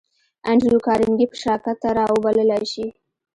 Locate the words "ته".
1.81-1.89